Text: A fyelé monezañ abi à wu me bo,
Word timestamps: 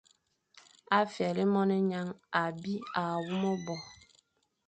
A 0.97 0.99
fyelé 1.13 1.43
monezañ 1.53 2.07
abi 2.43 2.73
à 3.01 3.03
wu 3.23 3.33
me 3.41 3.51
bo, 3.65 3.75